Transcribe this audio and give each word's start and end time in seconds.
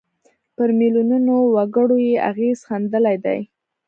پر 0.55 0.69
میلیونونو 0.79 1.35
وګړو 1.55 1.97
یې 2.07 2.15
اغېز 2.29 2.59
ښندلی 2.67 3.17
دی. 3.25 3.39